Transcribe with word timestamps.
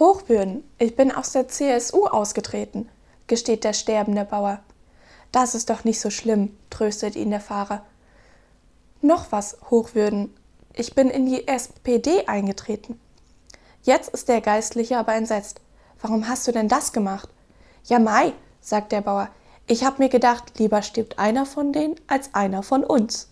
Hochwürden, 0.00 0.64
ich 0.78 0.96
bin 0.96 1.12
aus 1.12 1.32
der 1.32 1.48
CSU 1.48 2.06
ausgetreten, 2.06 2.88
gesteht 3.26 3.64
der 3.64 3.74
sterbende 3.74 4.24
Bauer. 4.24 4.60
Das 5.30 5.54
ist 5.54 5.68
doch 5.68 5.84
nicht 5.84 6.00
so 6.00 6.08
schlimm, 6.08 6.56
tröstet 6.70 7.16
ihn 7.16 7.28
der 7.28 7.42
Fahrer. 7.42 7.84
Noch 9.02 9.30
was, 9.30 9.58
Hochwürden, 9.68 10.34
ich 10.72 10.94
bin 10.94 11.10
in 11.10 11.26
die 11.26 11.46
SPD 11.46 12.26
eingetreten. 12.26 12.98
Jetzt 13.82 14.08
ist 14.08 14.30
der 14.30 14.40
Geistliche 14.40 14.96
aber 14.96 15.14
entsetzt. 15.14 15.60
Warum 16.00 16.26
hast 16.26 16.48
du 16.48 16.52
denn 16.52 16.68
das 16.68 16.94
gemacht? 16.94 17.28
Ja, 17.84 17.98
Mai, 17.98 18.32
sagt 18.62 18.92
der 18.92 19.02
Bauer, 19.02 19.28
ich 19.66 19.84
hab 19.84 19.98
mir 19.98 20.08
gedacht, 20.08 20.58
lieber 20.58 20.80
stirbt 20.80 21.18
einer 21.18 21.44
von 21.44 21.74
denen 21.74 21.96
als 22.06 22.34
einer 22.34 22.62
von 22.62 22.84
uns. 22.84 23.29